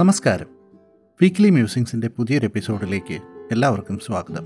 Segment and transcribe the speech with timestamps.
[0.00, 0.46] നമസ്കാരം.
[1.22, 3.18] വീക്ക്ലി മ്യൂസിങ്സിന്റെ പുതിയൊരു എപ്പിസോഡിലേക്ക്
[3.52, 4.44] എല്ലാവർക്കും സ്വാഗതം.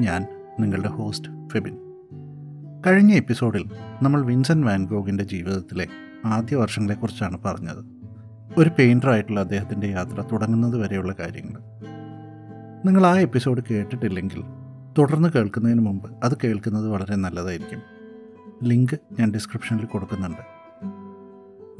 [0.00, 0.26] ഞാൻ
[0.60, 1.76] നിങ്ങളുടെ ഹോസ്റ്റ് ഫെബിൻ.
[2.86, 3.64] കഴിഞ്ഞ എപ്പിസോഡിൽ
[4.02, 5.86] നമ്മൾ വിൻസെന്റ് വാൻഗോഗിന്റെ ജീവിതത്തിലെ
[6.24, 7.84] ആദ്യ വർഷങ്ങളെക്കുറിച്ചാണ് പറഞ്ഞത്.
[8.58, 11.60] ഒരു പെയിന്ററായിട്ടുള്ള അദ്ദേഹത്തിന്റെ യാത്ര തുടങ്ങുന്നത് വരെയുള്ള കാര്യങ്ങൾ.
[12.86, 14.42] നിങ്ങൾ ആ എപ്പിസോഡ് കേട്ടിട്ടില്ലെങ്കിൽ
[14.98, 17.82] തുടർന്ന് കേൾക്കുന്നതിന് മുമ്പ് അത് കേൾക്കുന്നത് വളരെ നല്ലതായിരിക്കും.
[18.64, 20.53] ലിങ്ക് ഞാൻ ഡിസ്ക്രിപ്ഷനിൽ കൊടുക്കുന്നുണ്ട്.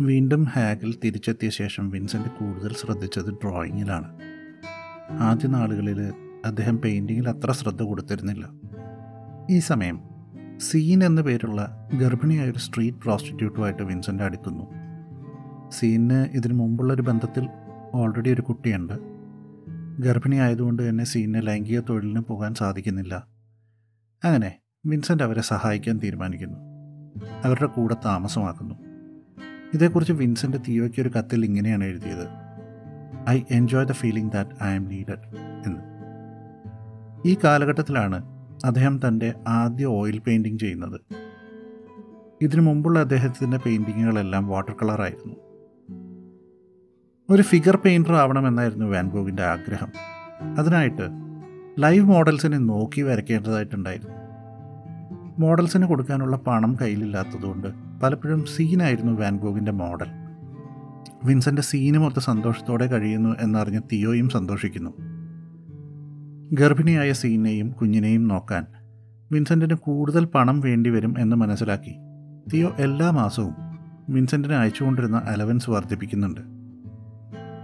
[0.01, 4.19] വീണ്ടും ഹാഗിൽ തിരിച്ചെത്തിയ ശേഷം വിൻസെന്റ് കൂടുതൽ ശ്രദ്ധിച്ചത് ഡ്രോയിങ്ങിലാണ്.
[5.11, 6.13] ആദ്യ നാളുകളിൽ
[6.45, 8.51] അദ്ദേഹം പെയിന്റിങ്ങിൽ അത്ര ശ്രദ്ധ കൊടുത്തിരുന്നില്ല.
[9.51, 10.01] ഈ സമയം
[10.57, 14.71] സീൻ എന്ന പേരുള്ള ഗർഭിണിയായ ഒരു സ്ട്രീറ്റ് പ്രോസ്റ്റിറ്റ്യൂട്ടുമായിട്ട് വിൻസെന്റ് അടുക്കുന്നു.
[15.71, 17.49] സീനിന് ഇതിനു മുമ്പുള്ളൊരു ബന്ധത്തിൽ
[17.95, 18.93] ഓൾറെഡി ഒരു കുട്ടിയുണ്ട്.
[19.99, 23.27] ഗർഭിണി ആയതുകൊണ്ട് തന്നെ സീനിന് ലൈംഗിക തൊഴിലിന് പോകാൻ സാധിക്കുന്നില്ല.
[24.25, 26.59] അങ്ങനെ വിൻസെന്റ് അവരെ സഹായിക്കാൻ തീരുമാനിക്കുന്നു.
[27.45, 28.74] അവരുടെ കൂടെ താമസമാക്കുന്നു.
[29.75, 32.45] ഇതേക്കുറിച്ച് വിൻസെന്റ് തീവയ്ക്ക് ഒരു കത്തിൽ ഇങ്ങനെയാണ് എഴുതിയത്.
[33.29, 35.81] I enjoy the feeling that I am needed എന്ന്.
[37.27, 38.23] ഈ കാലഘട്ടത്തിലാണ്
[38.65, 41.01] അദ്ദേഹം തന്റെ ആദ്യ ഓയിൽ പെയിൻറിങ് ചെയ്യുന്നത്.
[42.43, 45.35] ഇതിനു മുമ്പുള്ള അദ്ദേഹത്തിന്റെ പെയിന്റിങ്ങുകളെല്ലാം വാട്ടർ കളറായിരുന്നു.
[47.31, 49.89] ഒരു ഫിഗർ പെയിന്റർ ആവണമെന്നായിരുന്നു വാൻഗോഗിന്റെ ആഗ്രഹം.
[50.59, 51.11] അതിനായിട്ട്
[51.79, 54.15] ലൈവ് മോഡൽസിനെ നോക്കി വരയ്ക്കേണ്ടതായിട്ടുണ്ടായിരുന്നു.
[55.39, 60.07] മോഡൽസിന് കൊടുക്കാനുള്ള പണം കയ്യിലില്ലാത്തതുകൊണ്ട് പലപ്പോഴും സീനായിരുന്നു വാൻഗോഗിന്റെ മോഡൽ.
[61.25, 64.91] വിൻസെന്റെ സീനും ഒത്ത് സന്തോഷത്തോടെ കഴിയുന്നു എന്നറിഞ്ഞ് തിയോയും സന്തോഷിക്കുന്നു.
[66.53, 68.67] ഗർഭിണിയായ സീനെയും കുഞ്ഞിനെയും നോക്കാൻ
[69.33, 71.95] വിൻസെന്റിന് കൂടുതൽ പണം വേണ്ടിവരും എന്ന് മനസ്സിലാക്കി.
[72.53, 73.55] തിയോ എല്ലാ മാസവും
[74.09, 76.41] വിൻസെന്റിന് അയച്ചുകൊണ്ടിരുന്ന അലവൻസ് വർദ്ധിപ്പിക്കുന്നുണ്ട്.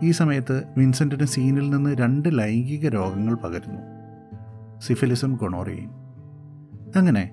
[0.02, 3.80] ഈ സമയത്ത് വിൻസെന്റിന് സീനിൽ നിന്ന് രണ്ട് ലൈംഗിക രോഗങ്ങൾ പകരുന്നു.
[4.80, 5.90] സിഫിലിസും ഗൊണോറിയയും.
[6.96, 7.30] അങ്ങനെ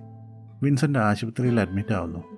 [0.64, 2.37] വിൻസെന്റ് ആശുപത്രിയിൽ അഡ്മിറ്റ് ആവുന്നു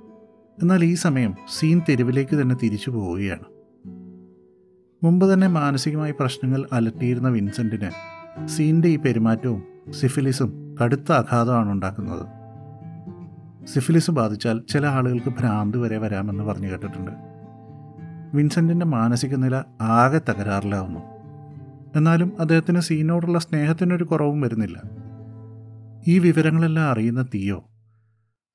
[0.62, 3.44] എന്നാൽ ഈ സമയം സീൻ തെരുവിലേക്ക് തന്നെ തിരിച്ചു പോവുകയാണ്.
[5.06, 7.92] മുമ്പ് തന്നെ മാനസികമായി പ്രശ്നങ്ങൾ അലട്ടിയിരുന്ന വിൻസെന്റിന്
[8.48, 12.26] സീന്റെ ഈ പെരുമാറ്റവും സിഫിലിസും കടുത്ത ആഘാതമാണ് ഉണ്ടാക്കുന്നത്.
[13.68, 17.12] സിഫിലിസ് ബാധിച്ചാൽ ചില ആളുകൾക്ക് ഭ്രാന്ത് വരെ വരാമെന്ന് പറഞ്ഞു കേട്ടിട്ടുണ്ട്.
[18.34, 21.00] വിൻസെന്റിന്റെ മാനസിക നില ആകെ തകരാറിലാവുന്നു.
[21.96, 24.82] എന്നാലും അദ്ദേഹത്തിന് സീനോടുള്ള സ്നേഹത്തിനൊരു കുറവും വരുന്നില്ല.
[26.08, 27.64] ഈ വിവരങ്ങളെല്ലാം അറിയുന്ന തീയോ?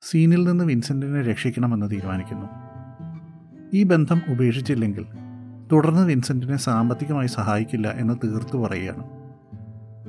[0.09, 2.45] സീനിൽ നിന്ന് വിൻസെന്റിനെ രക്ഷിക്കണമെന്ന് തീരുമാനിക്കുന്നു.
[3.73, 5.05] ഈ ബന്ധം ഉപേക്ഷിച്ചില്ലെങ്കിൽ
[5.71, 9.03] തുടർന്ന് വിൻസെന്റിനെ സാമ്പത്തികമായി സഹായിക്കില്ല എന്ന് തീർത്തു പറയുകയാണ്.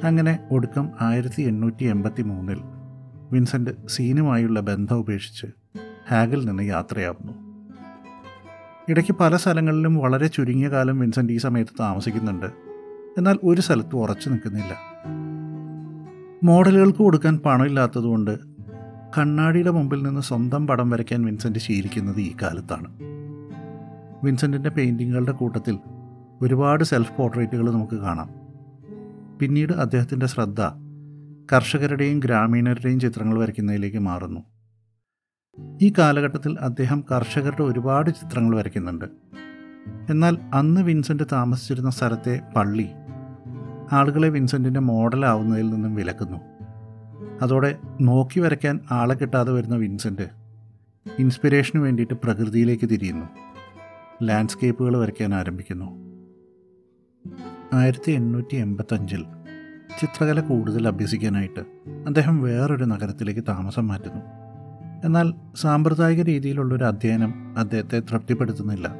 [0.07, 2.59] അങ്ങനെ ഒടുക്കം ആയിരത്തി എണ്ണൂറ്റി എൺപത്തി മൂന്നിൽ
[3.33, 5.47] വിൻസെന്റ് സീനുമായുള്ള ബന്ധം ഉപേക്ഷിച്ച്
[6.11, 7.33] ഹാഗിൽ നിന്ന് യാത്രയാവുന്നു.
[8.89, 12.47] ഇടയ്ക്ക് പല സ്ഥലങ്ങളിലും വളരെ ചുരുങ്ങിയ കാലം വിൻസെന്റ് ഈ സമയത്ത് താമസിക്കുന്നുണ്ട്.
[13.19, 14.75] എന്നാൽ ഒരു സ്ഥലത്തും ഉറച്ചു നിൽക്കുന്നില്ല.
[16.45, 18.56] മോഡലുകൾക്ക് കൊടുക്കാൻ പണമില്ലാത്തതുകൊണ്ട്
[19.19, 22.99] കണ്ണാടിയുടെ മുമ്പിൽ നിന്ന് സ്വന്തം പടം വരയ്ക്കാൻ വിൻസെന്റ് ശീലിക്കുന്നത് ഈ കാലത്താണ്.
[24.25, 25.79] വിൻസെന്റിന്റെ പെയിന്റിങ്ങുകളുടെ കൂട്ടത്തിൽ
[26.43, 28.31] ഒരുപാട് സെൽഫ് പോർട്രേറ്റുകൾ നമുക്ക് കാണാം.
[29.39, 30.61] പിന്നീട് അദ്ദേഹത്തിന്റെ ശ്രദ്ധ
[31.53, 34.41] കർഷകരുടെയും ഗ്രാമീണരുടെയും ചിത്രങ്ങൾ വരയ്ക്കുന്നതിലേക്ക് മാറുന്നു.
[35.83, 39.05] ഈ കാലഘട്ടത്തിൽ അദ്ദേഹം കർഷകരുടെ ഒരുപാട് ചിത്രങ്ങൾ വരയ്ക്കുന്നുണ്ട്.
[40.11, 42.87] എന്നാൽ അന്ന് വിൻസെന്റ് താമസിച്ചിരുന്ന സ്ഥലത്തെ പള്ളി
[43.93, 46.56] ആളുകളെ വിൻസെന്റിന്റെ മോഡലാവുന്നതിൽ നിന്നും വിലക്കുന്നു.
[47.43, 50.29] അതോടെ നോക്കി വരയ്ക്കാൻ ആളെ കിട്ടാതെ വരുന്ന വിൻസെന്റ്
[51.19, 53.27] ഇൻസ്പിറേഷന് വേണ്ടിയിട്ട് പ്രകൃതിയിലേക്ക് തിരിയുന്നു.
[54.23, 56.07] ലാൻഡ്സ്കേപ്പുകൾ വരയ്ക്കാൻ ആരംഭിക്കുന്നു.
[57.73, 59.25] ആയിരത്തി എണ്ണൂറ്റി എൺപത്തഞ്ചിൽ
[60.01, 61.61] ചിത്രകല കൂടുതൽ അഭ്യസിക്കാനായിട്ട്
[62.07, 64.23] അദ്ദേഹം വേറൊരു നഗരത്തിലേക്ക് താമസം മാറ്റുന്നു.
[65.05, 68.95] എന്നാൽ സാമ്പ്രദായിക രീതിയിലുള്ളൊരു അധ്യയനം അദ്ദേഹത്തെ തൃപ്തിപ്പെടുത്തുന്നില്ല.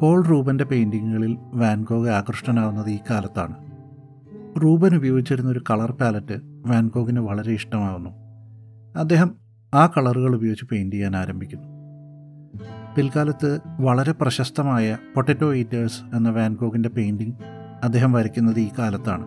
[0.00, 3.67] പോൾ റൂബന്റെ പെയിന്റിങ്ങുകളിൽ വാൻഗോഗ് ആകൃഷ്ടനാവുന്നത് ഈ കാലത്താണ്.
[4.56, 8.10] റൂബൻ ഉപയോഗിച്ചിരുന്ന ഒരു കളർ പാലറ്റ് വാൻകോഗിന് വളരെ ഇഷ്ടമാവുന്നു.
[8.98, 9.34] അദ്ദേഹം
[9.74, 11.68] ആ കളറുകൾ ഉപയോഗിച്ച് പെയിന്റ് ചെയ്യാൻ ആരംഭിക്കുന്നു.
[12.96, 17.34] പിൽക്കാലത്ത് വളരെ പ്രശസ്തമായ പൊട്ടറ്റോ ഈറ്റേഴ്സ് എന്ന വാൻകോഗിന്റെ പെയിന്റിംഗ്
[17.84, 19.26] അദ്ദേഹം വരയ്ക്കുന്നത് ഈ കാലത്താണ്.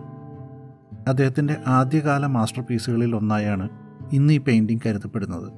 [1.08, 3.68] അദ്ദേഹത്തിന്റെ ആദ്യകാല മാസ്റ്റർ പീസുകളിൽ ഒന്നായാണ്
[4.12, 5.52] ഇന്ന് ഈ പെയിന്റിംഗ് കരുതപ്പെടുന്നത്.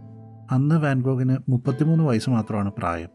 [0.50, 3.08] അന്ന് വാൻഗോഗിന് മുപ്പത്തിമൂന്ന് വയസ്സ് മാത്രമാണ് പ്രായം.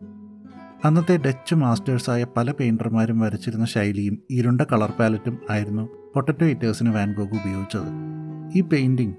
[0.85, 7.89] അന്നത്തെ ഡച്ച് മാസ്റ്റേഴ്സായ പല പെയിന്റർമാരും വരച്ചിരുന്ന ശൈലിയും ഇരുണ്ട കളർ പാലറ്റും ആയിരുന്നു പൊട്ടറ്റോ ഇറ്റേഴ്സിന് വാൻഗോഗ് ഉപയോഗിച്ചത്.
[8.55, 9.15] ഈ പെയിന്റിംഗ്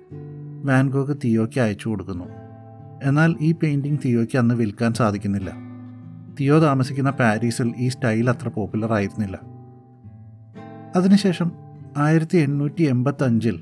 [0.67, 2.25] വാൻഗോഗ് തിയോയ്ക്ക് അയച്ചു കൊടുക്കുന്നു.
[3.03, 5.53] എന്നാൽ ഈ പെയിന്റിംഗ് തിയോയ്ക്ക് അന്ന് വിൽക്കാൻ സാധിക്കുന്നില്ല.
[6.41, 9.41] തിയോ താമസിക്കുന്ന പാരീസിൽ ഈ സ്റ്റൈൽ അത്ര പോപ്പുലർ ആയിരുന്നില്ല.
[10.97, 11.53] അതിനുശേഷം
[11.97, 13.61] ആയിരത്തി എണ്ണൂറ്റി എൺപത്തഞ്ചിൽ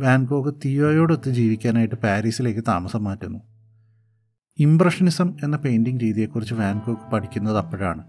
[0.00, 3.38] വാൻഗോഗ് തിയോയോടൊത്ത് ജീവിക്കാനായിട്ട് പാരീസിലേക്ക് താമസം മാറ്റുന്നു.
[4.58, 8.04] ഇംപ്രഷനിസം എന്ന പെയിന്റിംഗ് രീതിയെക്കുറിച്ച് വാൻഗോഗ് പഠിക്കുന്നത് അപ്പോഴാണ്.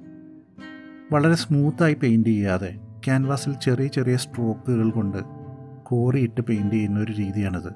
[1.13, 5.17] വളരെ സ്മൂത്തായി പെയിന്റ് ചെയ്യാതെ ക്യാൻവാസിൽ ചെറിയ ചെറിയ സ്ട്രോക്കുകൾ കൊണ്ട്
[5.83, 7.73] കോറിയിട്ട് പെയിന്റ് ചെയ്യുന്ന ഒരു രീതിയാണിത്.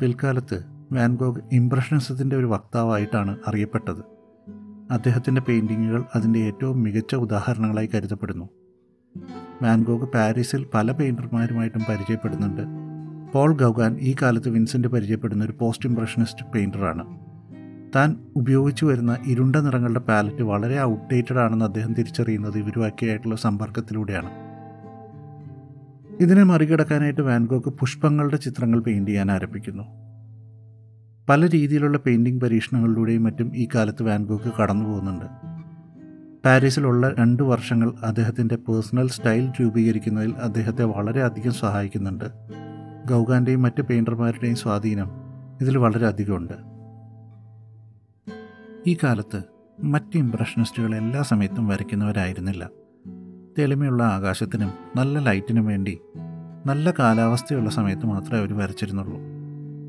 [0.00, 4.14] പിൽക്കാലത്ത് വാൻഗോഗ് ഇംപ്രഷനിസത്തിന്റെ ഒരു വക്താവായിട്ടാണ് അറിയപ്പെട്ടത്.
[4.90, 8.48] അദ്ദേഹത്തിന്റെ പെയിന്റിങ്ങുകൾ അതിന്റെ ഏറ്റവും മികച്ച ഉദാഹരണങ്ങളായി കരുതപ്പെടുന്നു.
[9.62, 12.62] വാൻഗോഗ് പാരീസിൽ പല പെയിന്റർമാരുമായിട്ടും പരിചയപ്പെടുന്നുണ്ട്.
[13.32, 17.23] പോൾ ഗൗഗാൻ ഈ കാലത്ത് വിൻസെന്റ് പരിചയപ്പെടുന്ന ഒരു പോസ്റ്റ് ഇംപ്രഷനിസ്റ്റ് പെയിന്ററാണ്.
[17.94, 24.30] താൻ ഉപയോഗിച്ചു വരുന്ന ഇരുണ്ട നിറങ്ങളുടെ പാലറ്റ് വളരെ ഔട്ട്ഡേറ്റഡ് ആണെന്ന് അദ്ദേഹം തിരിച്ചറിയുന്നത് ഇവരുമാക്കിയായിട്ടുള്ള സമ്പർക്കത്തിലൂടെയാണ്.
[26.20, 29.82] ഇതിനെ മറികടക്കാനായിട്ട് വാൻഗോക്ക് പുഷ്പങ്ങളുടെ ചിത്രങ്ങൾ പെയിന്റ് ചെയ്യാൻ ആരംഭിക്കുന്നു.
[31.28, 35.24] പല രീതിയിലുള്ള പെയിന്റിംഗ് പരീക്ഷണങ്ങളിലൂടെയും മറ്റും ഈ കാലത്ത് വാൻഗോക്ക് കടന്നു പോകുന്നുണ്ട്.
[36.44, 42.24] പാരീസിലുള്ള രണ്ട് വർഷങ്ങൾ അദ്ദേഹത്തിന്റെ പേഴ്സണൽ സ്റ്റൈൽ രൂപീകരിക്കുന്നതിൽ അദ്ദേഹത്തെ വളരെയധികം സഹായിക്കുന്നുണ്ട്.
[43.10, 45.10] ഗൗഗാന്റെയും മറ്റ് പെയിന്റർമാരുടെയും സ്വാധീനം
[45.60, 46.73] ഇതിൽ വളരെ അധികമുണ്ട്.
[48.86, 49.42] ഈ കാലത്ത്
[49.82, 52.70] മറ്റ് ഇംപ്രഷനിസ്റ്റുകൾ എല്ലാ സമയത്തും വരയ്ക്കുന്നവരായിരുന്നില്ല.
[53.58, 55.98] തെളിമയുള്ള ആകാശത്തിനും നല്ല ലൈറ്റിനും വേണ്ടി
[56.66, 59.18] നല്ല കാലാവസ്ഥയുള്ള സമയത്ത് മാത്രമേ അവർ വരച്ചിരുന്നുള്ളൂ.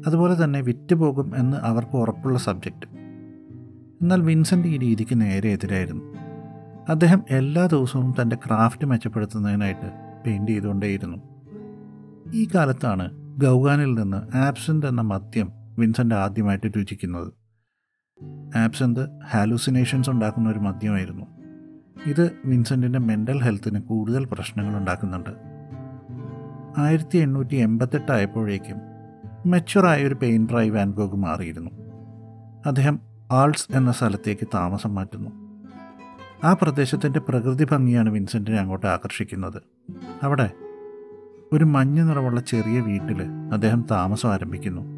[0.07, 2.87] അതുപോലെ തന്നെ വിറ്റുപോകും എന്ന് അവർക്ക് ഉറപ്പുള്ള സബ്ജക്റ്റ്
[4.01, 6.03] എന്നാൽ വിൻസെന്റ് ഈ രീതിക്ക് നേരെ എതിരായിരുന്നു.
[6.89, 9.91] അദ്ദേഹം എല്ലാ ദിവസവും തന്റെ ക്രാഫ്റ്റ് മെച്ചപ്പെടുത്തുന്നതിനായിട്ട്
[10.25, 11.17] പെയിന്റ് ചെയ്തുകൊണ്ടേയിരുന്നു.
[12.33, 13.11] ഈ കാലത്താണ്
[13.41, 17.44] ഗൗഗാനിൽ നിന്ന് ആബ്സെന്റ് എന്ന മദ്യം വിൻസെന്റ് ആദ്യമായിട്ട് രുചിക്കുന്നത്.
[18.55, 18.99] ആബ്സെന്റ്
[19.31, 21.25] ഹാലൂസിനേഷൻസ് ഉണ്ടാക്കുന്ന ഒരു മദ്യമായിരുന്നു.
[22.05, 25.29] ഇത് വിൻസെന്റിന്റെ മെന്റൽ ഹെൽത്തിന് കൂടുതൽ പ്രശ്നങ്ങൾ ഉണ്ടാക്കുന്നുണ്ട്.
[26.77, 28.77] ആയിരത്തി എണ്ണൂറ്റി എൺപത്തെട്ടായപ്പോഴേക്കും
[29.45, 31.69] മെച്ചുറായ ഒരു പെയിന്ററായി വാൻഗോഗ് മാറിയിരുന്നു.
[32.65, 32.99] അദ്ദേഹം
[33.31, 35.29] ആൾസ് എന്ന സ്ഥലത്തേക്ക് താമസം മാറ്റുന്നു.
[36.43, 39.61] ആ പ്രദേശത്തിന്റെ പ്രകൃതി ഭംഗിയാണ് വിൻസെന്റിനെ അങ്ങോട്ട് ആകർഷിക്കുന്നത്.
[40.23, 40.51] അവിടെ
[41.53, 43.23] ഒരു മഞ്ഞ നിറമുള്ള ചെറിയ വീട്ടിൽ
[43.53, 44.94] അദ്ദേഹം താമസം ആരംഭിക്കുന്നു.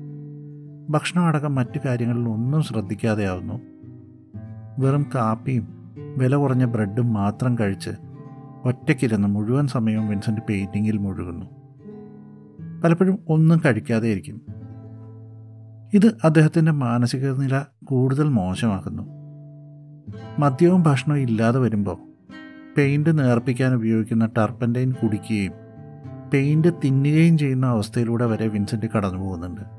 [0.90, 3.62] ഭക്ഷണം അടക്കം മറ്റു കാര്യങ്ങളിൽ ഒന്നും ശ്രദ്ധിക്കാതെയാവുന്നു.
[4.80, 5.68] വെറും കാപ്പിയും
[6.18, 7.90] വില കുറഞ്ഞ ബ്രെഡും മാത്രം കഴിച്ച്
[8.66, 11.46] ഒറ്റയ്ക്കിരുന്ന് മുഴുവൻ സമയവും വിൻസെന്റ് പെയിന്റിങ്ങിൽ മുഴുകുന്നു.
[12.84, 14.42] പലപ്പോഴും ഒന്നും കഴിക്കാതെ ഇരിക്കും
[15.94, 19.04] ഇത് അദ്ദേഹത്തിന്റെ മാനസിക നില കൂടുതൽ മോശമാക്കുന്നു.
[20.40, 21.98] മദ്യവും ഭക്ഷണവും ഇല്ലാതെ വരുമ്പോൾ
[22.78, 25.52] പെയിന്റ് നേർപ്പിക്കാൻ ഉപയോഗിക്കുന്ന ടർപ്പന്റൈൻ കുടിക്കുകയും
[26.34, 29.77] പെയിന്റ് തിന്നുകയും ചെയ്യുന്ന അവസ്ഥയിലൂടെ വരെ വിൻസെന്റ് കടന്നു പോകുന്നുണ്ട്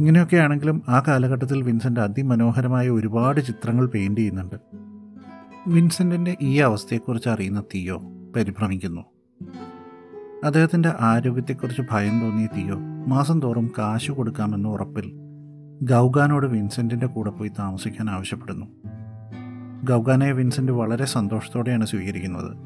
[0.00, 4.54] ഇങ്ങനെയൊക്കെ ആണെങ്കിലും ആ കാലഘട്ടത്തിൽ വിൻസെന്റ് അതിമനോഹരമായ ഒരുപാട് ചിത്രങ്ങൾ പെയിന്റ് ചെയ്യുന്നുണ്ട്.
[5.68, 8.02] വിൻസെന്റിന്റെ ഈ അവസ്ഥയെക്കുറിച്ച് അറിയുന്ന തിയോ
[8.36, 9.00] പരിഭ്രമിക്കുന്നു.
[10.44, 15.12] അദ്ദേഹത്തിന്റെ ആരോഗ്യത്തെക്കുറിച്ച് ഭയം തോന്നിയ തിയോ മാസം തോറും കാശ് കൊടുക്കാമെന്ന ഉറപ്പിൽ
[15.82, 18.66] ഗൗഗാനോട് വിൻസെന്റിന്റെ കൂടെ പോയി താമസിക്കാൻ ആവശ്യപ്പെടുന്നു.
[19.84, 22.56] ഗൗഗാനെ വിൻസെന്റ് വളരെ സന്തോഷത്തോടെയാണ് സ്വീകരിക്കുന്നത്.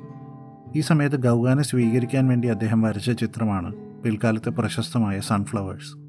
[0.77, 6.00] ഈ സമയത്ത് ഗൗഗാനെ സ്വീകരിക്കാൻ വേണ്ടി അദ്ദേഹം വരച്ച ചിത്രമാണ് പിൽക്കാലത്തെ പ്രശസ്തമായ സൺഫ്ലവേഴ്സ്.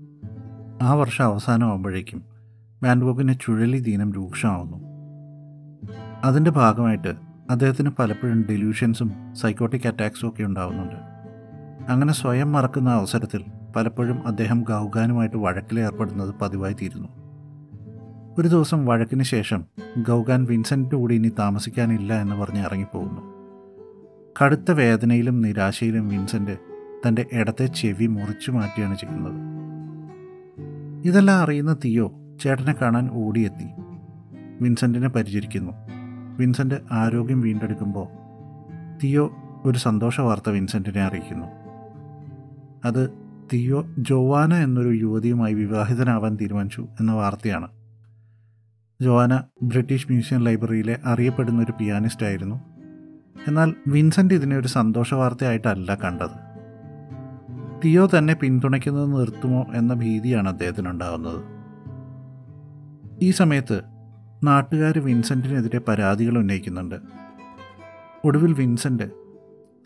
[0.81, 2.24] ആ വർഷം അവസാനമാകുമ്പോഴേക്കും
[2.83, 4.78] വാൻഗോഗിന് ചുഴലി ദീനം രൂക്ഷമാവുന്നു.
[6.24, 7.16] അതിന്റെ ഭാഗമായിട്ട്
[7.50, 10.95] അദ്ദേഹത്തിന് പലപ്പോഴും ഡെലൂഷൻസും സൈക്കോട്ടിക് അറ്റാക്സും ഒക്കെ ഉണ്ടാവുന്നുണ്ട്.
[11.92, 13.44] അങ്ങനെ സ്വയം മറക്കുന്ന അവസരത്തിൽ
[13.75, 17.07] പലപ്പോഴും അദ്ദേഹം ഗൗഗാനുമായിട്ട് വഴക്കിലേർപ്പെടുന്നത് പതിവായി തീരുന്നു.
[18.39, 19.66] ഒരു ദിവസം വഴക്കിന് ശേഷം
[20.07, 23.22] ഗൗഗാൻ വിൻസെന്റിന്റെ കൂടി ഇനി താമസിക്കാനില്ല എന്ന് പറഞ്ഞ് ഇറങ്ങിപ്പോകുന്നു.
[24.42, 26.57] കടുത്ത വേദനയിലും നിരാശയിലും വിൻസെന്റ്
[27.07, 29.51] തന്റെ ഇടത്തെ ചെവി മുറിച്ചു മാറ്റിയാണ് ചെയ്യുന്നത്.
[31.06, 32.12] ഇതെല്ലാം അറിയുന്ന തിയോ
[32.44, 33.68] ചേട്ടനെ കാണാൻ ഓടിയെത്തി.
[34.62, 35.71] വിൻസെന്റിനെ പരിചരിക്കുന്നു.
[36.38, 38.07] വിൻസെന്റ് ആരോഗ്യം വീണ്ടെടുക്കുമ്പോൾ
[39.03, 41.45] തിയോ ഒരു സന്തോഷ വാർത്ത വിൻസെന്റിനെ അറിയിക്കുന്നു.
[42.86, 43.09] അത്
[43.53, 47.68] തിയോ ജോവാന എന്നൊരു യുവതിയുമായി വിവാഹിതനാവാൻ തീരുമാനിച്ചു എന്ന വാർത്തയാണ്.
[49.01, 52.56] ജോവാന ബ്രിട്ടീഷ് മ്യൂസിയം ലൈബ്രറിയിലെ അറിയപ്പെടുന്ന ഒരു പിയാനിസ്റ്റ് ആയിരുന്നു
[53.47, 56.51] എന്നാൽ വിൻസെന്റ് ഇതിനെ ഒരു സന്തോഷ വാർത്തയായിട്ടല്ല കണ്ടത്.
[57.83, 61.44] തിയോ തന്നെ പിന്തുണയ്ക്കുന്നത് നിർത്തുമോ എന്ന ഭീതിയാണ് അദ്ദേഹത്തിനുണ്ടാകുന്നത്
[63.21, 63.81] ഈ സമയത്ത്
[64.44, 66.95] നാട്ടുകാർ വിൻസെന്റിനെതിരെ പരാതികൾ ഉന്നയിക്കുന്നുണ്ട്.
[68.26, 69.04] ഒടുവിൽ വിൻസെന്റ്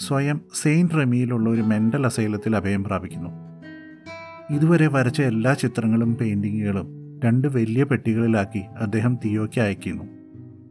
[0.08, 3.30] സ്വയം സെയിന്റ് റെമിയിലുള്ള ഒരു മെന്റൽ അസൈലത്തിൽ അഭയം പ്രാപിക്കുന്നു.
[4.50, 10.04] ഇതുവരെ വരച്ച എല്ലാ ചിത്രങ്ങളും പെയിന്റിങ്ങുകളും രണ്ട് വലിയ പെട്ടികളിലാക്കി അദ്ദേഹം തിയോയ്ക്ക് അയക്കുന്നു.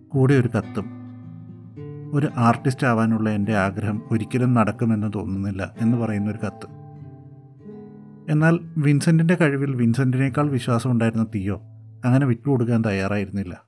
[0.09, 0.87] കൂടെ ഒരു കത്തും.
[2.13, 6.84] ഒരു ആർട്ടിസ്റ്റ് ആവാനുള്ള എന്റെ ആഗ്രഹം ഒരിക്കലും നടക്കുമെന്ന് തോന്നുന്നില്ല എന്ന് പറയുന്ന ഒരു കത്ത്.
[8.31, 11.63] എന്നാൽ വിൻസെന്റിന്റെ കഴിവിൽ വിൻസെന്റിനേക്കാൾ വിശ്വാസം ഉണ്ടായിരുന്ന തിയോ
[12.05, 13.65] അങ്ങനെ വിട്ടുകൊടുക്കാൻ തയ്യാറായിരുന്നില്ല.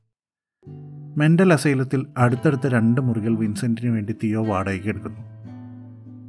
[1.16, 5.20] മെന്റൽ അസൈലത്തിൽ അടുത്തടുത്ത രണ്ട് മുറികൾ വിൻസെന്റിന് വേണ്ടി തിയോ വാടകയ്ക്ക് എടുക്കുന്നു.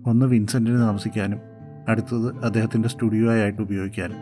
[0.10, 1.40] ഒന്ന് വിൻസെന്റിന് താമസിക്കാനും
[1.90, 4.18] അടുത്തത് അദ്ദേഹത്തിന്റെ സ്റ്റുഡിയോ ആയിട്ട് ഉപയോഗിക്കാനും.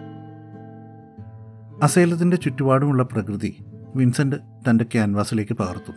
[1.83, 4.35] അസൈലത്തിന്റെ ചുറ്റുപാടുമുള്ള പ്രകൃതി വിൻസെന്റ്
[4.69, 5.91] തന്റെ ക്യാൻവാസിലേക്ക് പകർത്തു.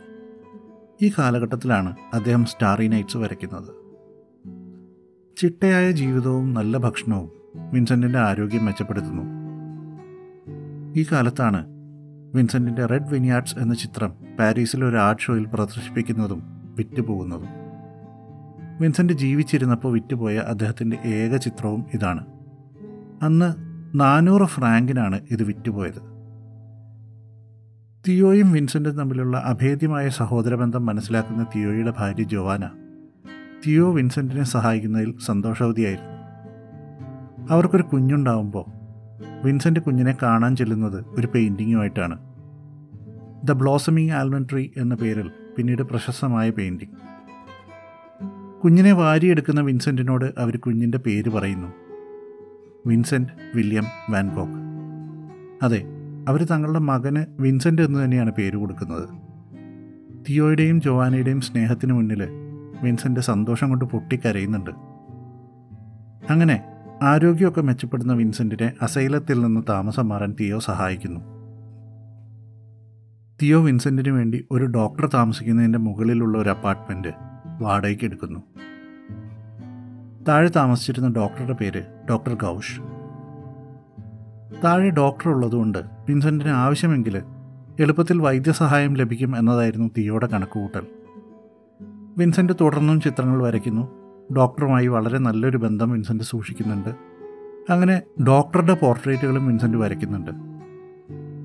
[1.02, 3.78] ഈ കാലഘട്ടത്തിലാണ് അദ്ദേഹം സ്റ്റാറി നൈറ്റ്സ് വരയ്ക്കുന്നത്.
[5.36, 7.30] ചിട്ടയായ ജീവിതവും നല്ല ഭക്ഷണവും
[7.72, 9.22] വിൻസെന്റിന്റെ ആരോഗ്യം മെച്ചപ്പെടുത്തുന്നു.
[10.96, 11.66] ഈ കാലത്താണ്
[12.34, 16.42] വിൻസെന്റിന്റെ റെഡ് വിനിയാർഡ്സ് എന്ന ചിത്രം പാരീസിലെ ഒരു ആർട്ട് ഷോയിൽ പ്രദർശിപ്പിക്കുന്നതും
[16.76, 17.46] വിറ്റുപോകുന്നതും.
[18.80, 22.26] വിൻസെന്റ് ജീവിച്ചിരുന്നപ്പോൾ വിറ്റുപോയ അദ്ദേഹത്തിന്റെ ഏക ചിത്രവും ഇതാണ്.
[23.22, 23.54] അന്ന്
[24.00, 26.18] നാനൂറ് ഫ്രാങ്കിനാണ് ഇത് വിറ്റുപോയത്.
[28.08, 32.70] തിയോയും വിൻസെന്റും തമ്മിലുള്ള അഭേദ്യമായ സഹോദരബന്ധം മനസ്സിലാക്കുന്ന തിയോയുടെ ഭാര്യ ജോവാന
[33.66, 36.17] തിയോ വിൻസെന്റിനെ സഹായിക്കുന്നതിൽ സന്തോഷവതിയായിരുന്നു.
[37.50, 38.64] അവർക്കൊരു കുഞ്ഞുണ്ടാവുമ്പോൾ
[39.44, 42.18] വിൻസെന്റ് കുഞ്ഞിനെ കാണാൻ ചെല്ലുന്നത് ഒരു പെയിന്റിങ്ങുമായിട്ടാണ്.
[43.44, 46.90] ദ ബ്ലോസമിങ് ആൽമെൻട്രി ട്രീ എന്ന പേരിൽ പിന്നീട് പ്രശസ്തമായ പെയിന്റിങ്.
[48.64, 51.68] കുഞ്ഞിനെ വാരിയെടുക്കുന്ന വിൻസെന്റിനോട് അവർ കുഞ്ഞിന്റെ പേര് പറയുന്നു.
[52.86, 54.68] വിൻസെന്റ് വില്യം വാൻകോക്ക്
[55.64, 55.84] അതെ
[56.28, 59.08] അവർ തങ്ങളുടെ മകന് വിൻസെന്റ് എന്ന് തന്നെയാണ് പേര് കൊടുക്കുന്നത്.
[60.28, 62.28] തിയോയുടെയും ജോവാനയുടെയും സ്നേഹത്തിന് മുന്നിൽ
[62.82, 64.70] വിൻസെന്റ് സന്തോഷം കൊണ്ട് പൊട്ടിക്കരയുന്നുണ്ട്.
[66.30, 66.67] അങ്ങനെ
[67.02, 71.20] ആരോഗ്യമൊക്കെ മെച്ചപ്പെടുന്ന വിൻസെന്റിനെ അസൈലത്തിൽ നിന്ന് താമസം മാറാൻ തിയോ സഹായിക്കുന്നു.
[73.42, 77.08] തിയോ വിൻസെന്റിന് വേണ്ടി ഒരു ഡോക്ടർ താമസിക്കുന്നതിന്റെ മുകളിലുള്ള ഒരു അപ്പാർട്ട്മെന്റ്
[77.60, 78.40] വാടകയ്ക്ക് എടുക്കുന്നു.
[80.28, 82.80] താഴെ താമസിച്ചിരുന്ന ഡോക്ടറുടെ പേര് ഡോക്ടർ ഗൗഷ്.
[84.64, 85.78] താഴെ ഡോക്ടർ ഉള്ളതുകൊണ്ട്
[86.08, 87.22] വിൻസെന്റിന് ആവശ്യമെങ്കിൽ
[87.80, 90.86] എളുപ്പത്തിൽ വൈദ്യസഹായം ലഭിക്കും എന്നതായിരുന്നു തിയോയുടെ കണക്കുകൂട്ടൽ.
[92.16, 93.97] വിൻസെന്റ് തുടർന്നും ചിത്രങ്ങൾ വരയ്ക്കുന്നു.
[94.36, 96.88] ഡോക്ടറുമായി വളരെ നല്ലൊരു ബന്ധം വിൻസെന്റ് സൂക്ഷിക്കുന്നുണ്ട്.
[97.72, 100.30] അങ്ങനെ ഡോക്ടറുടെ പോർട്രേറ്റുകളും വിൻസെന്റ് വരയ്ക്കുന്നുണ്ട്.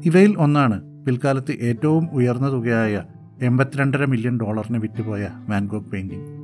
[0.07, 3.03] ഇവയിൽ ഒന്നാണ് പിൽക്കാലത്ത് ഏറ്റവും ഉയർന്ന തുകയായ
[3.41, 6.43] എൺപത്തിരണ്ടര മില്യൺ ഡോളറിന് വിറ്റുപോയ വാൻഗോഗ് പെയിന്റിംഗ്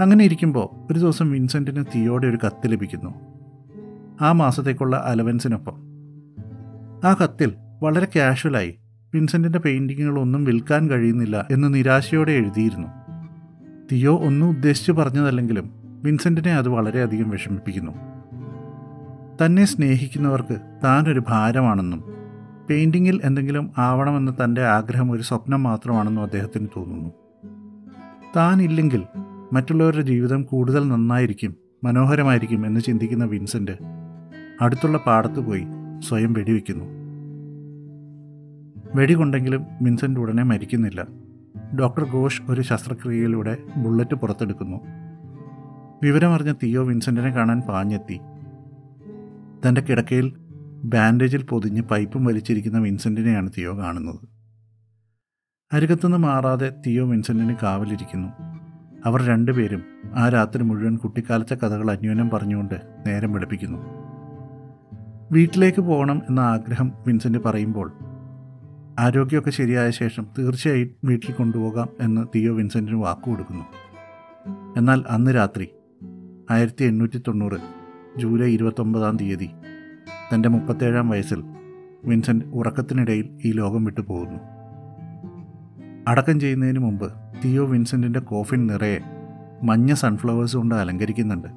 [0.00, 3.14] അങ്ങനെ ഇരിക്കുമ്പോൾ ഒരു ദിവസം വിൻസെന്റിന് തീയോടെ ഒരു കത്ത് ലഭിക്കുന്നു.
[4.20, 5.74] ആ മാസത്തേക്കുള്ള അലവൻസിനൊപ്പം.
[7.04, 8.78] ആ കത്തിൽ വളരെ കാഷ്വലായി
[9.14, 12.88] വിൻസെന്റിന്റെ പെയിന്റിങ്ങുകളൊന്നും വിൽക്കാൻ കഴിയുന്നില്ല എന്ന് നിരാശയോടെ എഴുതിയിരുന്നു.
[13.92, 15.70] തിയോ ഒന്നും ഉദ്ദേശിച്ചു പറഞ്ഞതല്ലെങ്കിലും
[16.02, 17.92] വിൻസെന്റിനെ അത് വളരെയധികം വിഷമിപ്പിക്കുന്നു.
[19.44, 22.04] തന്നെ സ്നേഹിക്കുന്നവർക്ക് താനൊരു ഭാരമാണെന്നും
[22.70, 27.10] പെയിന്റിങ്ങിൽ എന്തെങ്കിലും ആവണമെന്ന് തന്റെ ആഗ്രഹം ഒരു സ്വപ്നം മാത്രമാണെന്നും അദ്ദേഹത്തിന് തോന്നുന്നു.
[28.36, 29.02] താനില്ലെങ്കിൽ
[29.52, 31.54] മറ്റുള്ളവരുടെ ജീവിതം കൂടുതൽ നന്നായിരിക്കും
[31.84, 33.72] മനോഹരമായിരിക്കും എന്ന് ചിന്തിക്കുന്ന വിൻസെന്റ്
[34.60, 35.64] അടുത്തുള്ള പാടത്ത് പോയി
[36.00, 36.84] സ്വയം വെടിവെക്കുന്നു.
[38.94, 41.19] വെടികൊണ്ടെങ്കിലും വിൻസെന്റ് ഉടനെ മരിക്കുന്നില്ല.
[41.78, 44.76] ഡോക്ടർ ഘോഷ് ഒരു ശസ്ത്രക്രിയയിലൂടെ ബുള്ളറ്റ് പുറത്തെടുക്കുന്നു.
[46.02, 48.20] വിവരമറിഞ്ഞ തിയോ വിൻസെന്റിനെ കാണാൻ പാഞ്ഞെത്തി.
[49.66, 50.36] തന്റെ കിടക്കയിൽ
[50.84, 54.28] ബാൻഡേജിൽ പൊതിഞ്ഞ് പൈപ്പും വലിച്ചിരിക്കുന്ന വിൻസെന്റിനെയാണ് തിയോ കാണുന്നത്.
[55.72, 58.28] അരികത്തുനിന്ന് മാറാതെ തിയോ വിൻസെന്റിന് കാവലിരിക്കുന്നു.
[59.04, 59.82] അവർ രണ്ടുപേരും
[60.14, 62.74] ആ രാത്രി മുഴുവൻ കുട്ടിക്കാലത്തെ കഥകൾ അന്യോന്യം പറഞ്ഞുകൊണ്ട്
[63.06, 63.78] നേരം വെളുപ്പിക്കുന്നു.
[65.32, 67.92] വീട്ടിലേക്ക് പോകണം എന്ന ആഗ്രഹം വിൻസെന്റ് പറയുമ്പോൾ
[69.00, 73.64] ആരോഗ്യമൊക്കെ ശരിയായ ശേഷം തീർച്ചയായും വീട്ടിൽ കൊണ്ടുപോകാം എന്ന് തിയോ വിൻസെന്റിന് വാക്കു കൊടുക്കുന്നു.
[74.76, 75.68] എന്നാൽ അന്ന് രാത്രി
[76.50, 77.58] ആയിരത്തി എണ്ണൂറ്റി തൊണ്ണൂറ്
[78.16, 79.50] ജൂലൈ ഇരുപത്തൊമ്പതാം തീയതി
[80.34, 81.44] തന്റെ മുപ്പത്തേഴാം വയസ്സിൽ
[82.04, 84.38] വിൻസെന്റ് ഉറക്കത്തിനിടയിൽ ഈ ലോകം വിട്ടു പോകുന്നു.
[86.08, 87.12] അടക്കം ചെയ്യുന്നതിന് മുമ്പ്
[87.44, 88.98] തിയോ വിൻസെന്റിന്റെ കോഫിൻ നിറയെ
[89.62, 91.48] മഞ്ഞ സൺഫ്ലവേഴ്സ് കൊണ്ട് അലങ്കരിക്കുന്നുണ്ട്.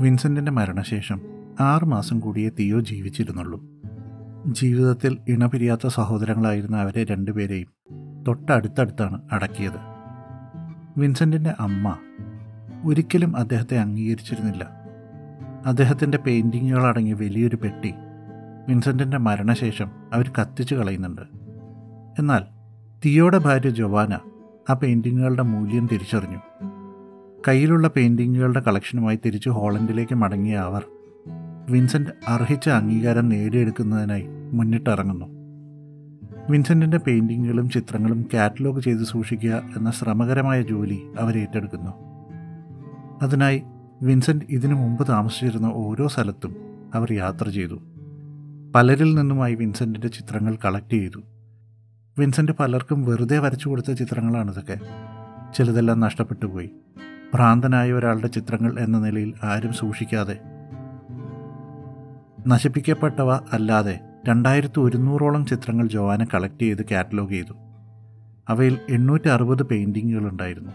[0.00, 1.20] വിൻസെന്റിന്റെ മരണശേഷം
[1.60, 3.74] ആറ് മാസം കൂടിയേ തിയോ ജീവിച്ചിരുന്നുള്ളൂ.
[4.46, 7.68] ജീവിതത്തിൽ ഇണപിരിയാത്ത സഹോദരങ്ങളായിരുന്ന അവരെ രണ്ടുപേരെയും
[8.28, 9.94] തൊട്ടടുത്തടുത്താണ് അടക്കിയത്.
[10.96, 11.96] വിൻസെന്റിന്റെ അമ്മ
[12.84, 14.70] ഒരിക്കലും അദ്ദേഹത്തെ അംഗീകരിച്ചിരുന്നില്ല.
[15.66, 17.94] അദ്ദേഹത്തിന്റെ പെയിന്റിങ്ങുകളടങ്ങിയ വലിയൊരു പെട്ടി
[18.68, 21.22] വിൻസെന്റിന്റെ മരണശേഷം അവർ കത്തിച്ചു കളയുന്നുണ്ട്.
[22.18, 22.42] എന്നാൽ
[23.04, 24.18] തിയോയുടെ ഭാര്യ ജൊവാന
[24.70, 26.38] ആ പെയിന്റിങ്ങുകളുടെ മൂല്യം തിരിച്ചറിഞ്ഞു.
[27.48, 30.84] കയ്യിലുള്ള പെയിന്റിങ്ങുകളുടെ കളക്ഷനുമായി തിരിച്ച് ഹോളണ്ടിലേക്ക് മടങ്ങിയ അവർ
[31.70, 35.26] വിൻസെന്റ് അർഹിച്ച അംഗീകാരം നേടിയെടുക്കുന്നതിനായി മുന്നിട്ടിറങ്ങുന്നു.
[36.50, 41.92] വിൻസെന്റിന്റെ പെയിന്റിങ്ങുകളും ചിത്രങ്ങളും കാറ്റലോഗ് ചെയ്ത് സൂക്ഷിക്കുക എന്ന ശ്രമകരമായ ജോലി അവരേറ്റെടുക്കുന്നു
[43.22, 43.62] അതിനായി
[44.02, 46.56] വിൻസെന്റ് ഇതിനു മുമ്പ് താമസിച്ചിരുന്ന ഓരോ സ്ഥലത്തും
[46.94, 47.82] അവർ യാത്ര ചെയ്തു.
[48.74, 51.22] പലരിൽ നിന്നുമായി വിൻസെന്റിന്റെ ചിത്രങ്ങൾ കളക്ട് ചെയ്തു.
[52.18, 54.78] വിൻസെന്റ് പലർക്കും വെറുതെ വരച്ചു കൊടുത്ത ചിത്രങ്ങളാണിതൊക്കെ.
[55.56, 56.70] ചിലതെല്ലാം നഷ്ടപ്പെട്ടു പോയി.
[57.34, 60.38] ഭ്രാന്തനായ ഒരാളുടെ ചിത്രങ്ങൾ എന്ന നിലയിൽ ആരും സൂക്ഷിക്കാതെ
[62.46, 67.52] നശിപ്പിക്കപ്പെട്ടവ അല്ലാതെ രണ്ടായിരത്തി ഒരുന്നൂറോളം ചിത്രങ്ങൾ ജോവാന കളക്ട് ചെയ്ത് കാറ്റലോഗ് ചെയ്തു.
[68.48, 70.70] അവയിൽ എണ്ണൂറ്റി അറുപത് പെയിന്റിങ്ങുകളുണ്ടായിരുന്നു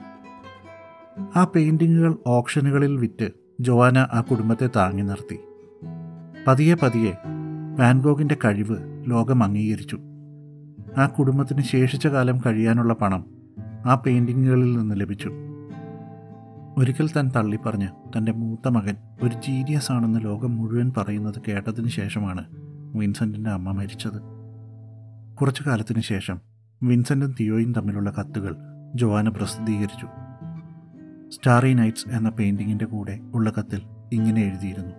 [1.36, 5.40] ആ പെയിന്റിങ്ങുകൾ ഓപ്ഷനുകളിൽ വിറ്റ് ജോവാന ആ കുടുംബത്തെ താങ്ങി നിർത്തി.
[6.48, 7.12] പതിയെ പതിയെ
[7.80, 9.98] വാൻഗോഗിന്റെ കഴിവ് ലോകം അംഗീകരിച്ചു.
[10.98, 13.26] ആ കുടുംബത്തിന് ശേഷിച്ച കാലം കഴിയാനുള്ള പണം
[13.86, 15.32] ആ പെയിന്റിങ്ങുകളിൽ നിന്ന് ലഭിച്ചു.
[16.80, 22.46] ഒരിക്കൽ താൻ തള്ളിപ്പറഞ്ഞ് തന്റെ മൂത്ത മകൻ ഒരു ജീനിയസ് ആണെന്ന് ലോകം മുഴുവൻ പറയുന്നത് കേട്ടതിന് ശേഷമാണ്
[22.96, 24.22] വിൻസെന്റിന്റെ അമ്മ മരിച്ചത്.
[25.36, 26.42] കുറച്ചു കാലത്തിന് ശേഷം
[26.84, 28.56] വിൻസെന്റും തിയോയും തമ്മിലുള്ള കത്തുകൾ
[28.96, 30.08] ജോവാന പ്രസിദ്ധീകരിച്ചു.
[31.30, 33.82] സ്റ്റാറി നൈറ്റ്സ് എന്ന പെയിന്റിങ്ങിന്റെ കൂടെ ഉള്ള കത്തിൽ
[34.14, 34.96] ഇങ്ങനെ എഴുതിയിരുന്നു.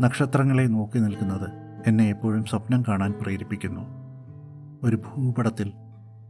[0.00, 1.50] നക്ഷത്രങ്ങളെ നോക്കി നിൽക്കുന്നത്
[1.86, 3.80] എന്നെ എപ്പോഴും സ്വപ്നം കാണാൻ പ്രേരിപ്പിക്കുന്നു.
[4.82, 5.72] ഒരു ഭൂപടത്തിൽ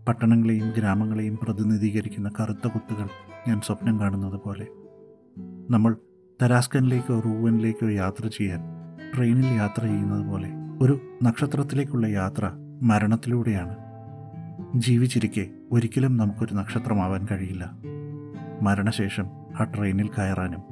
[0.08, 3.08] പട്ടണങ്ങളെയും ഗ്രാമങ്ങളെയും പ്രതിനിധീകരിക്കുന്ന കറുത്ത കുത്തുകൾ
[3.48, 4.66] ഞാൻ സ്വപ്നം കാണുന്നത് പോലെ.
[5.70, 5.96] നമ്മൾ
[6.42, 8.60] തരാസ്കനിലേക്കോ റൂവനിലേക്കോ യാത്ര ചെയ്യാൻ
[9.16, 10.48] ട്രെയിനിൽ യാത്ര ചെയ്യുന്നത് പോലെ
[10.80, 12.50] ഒരു നക്ഷത്രത്തിലേക്കുള്ള യാത്ര
[12.82, 13.76] മരണത്തിലൂടെയാണ്.
[14.76, 17.70] ജീവിച്ചിരിക്കെ ഒരിക്കലും നമുക്കൊരു നക്ഷത്രമാവാൻ കഴിയില്ല.
[18.62, 19.26] മരണശേഷം
[19.60, 20.62] ആ ട്രെയിനിൽ കയറാനും.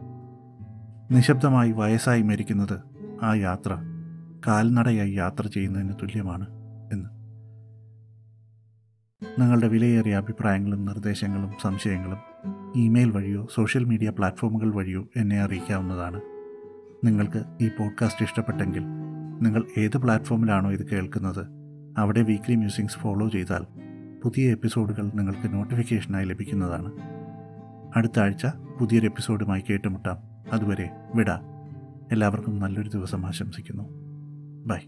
[1.10, 2.80] നിശബ്ദമായി വയസ്സായി മരിക്കുന്നത്
[3.22, 3.76] ആ യാത്ര
[4.46, 6.46] കാൽനടയായി യാത്ര ചെയ്യുന്നതിന് തുല്യമാണ്
[6.92, 7.20] എന്ന്.
[9.40, 12.18] നിങ്ങളുടെ വിലയേറിയ അഭിപ്രായങ്ങളും നിർദ്ദേശങ്ങളും സംശയങ്ങളും
[12.76, 16.20] ഇമെയിൽ വഴിയോ സോഷ്യൽ മീഡിയ പ്ലാറ്റ്ഫോമുകൾ വഴിയോ എന്നെ അറിയിക്കാവുന്നതാണ്.
[17.04, 18.82] നിങ്ങൾക്ക് ഈ പോഡ്കാസ്റ്റ് ഇഷ്ടപ്പെട്ടെങ്കിൽ
[19.42, 21.46] നിങ്ങൾ ഏത് പ്ലാറ്റ്ഫോമിലാണോ ഇത് കേൾക്കുന്നത്
[21.98, 23.66] അവിടെ വീക്ക്ലി മ്യൂസിക്സ് ഫോളോ ചെയ്താൽ
[24.22, 26.92] പുതിയ എപ്പിസോഡുകൾ നിങ്ങൾക്ക് നോട്ടിഫിക്കേഷനായി ലഭിക്കുന്നതാണ്.
[27.96, 28.46] അടുത്ത ആഴ്ച
[28.80, 30.18] പുതിയൊരു എപ്പിസോഡുമായി കേട്ടുമുട്ടാം.
[30.52, 31.30] അതുവരെ വിട.
[32.12, 33.82] എല്ലാവർക്കും നല്ലൊരു ദിവസം ആശംസിക്കുന്നു.
[34.66, 34.78] ബൈ